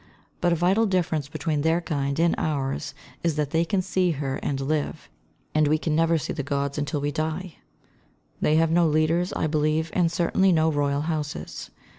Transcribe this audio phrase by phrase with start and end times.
[0.39, 4.37] But a vital difference between their kind and ours is that they can see her
[4.37, 5.11] and live;
[5.53, 7.57] and we never see the Gods until we die.
[8.41, 11.69] They have no other leaders, I believe, and certainly no royal houses.